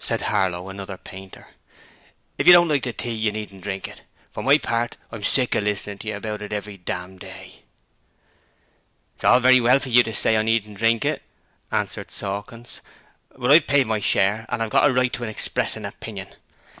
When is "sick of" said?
5.22-5.62